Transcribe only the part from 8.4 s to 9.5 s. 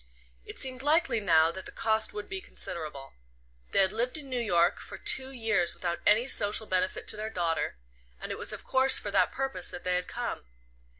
of course for that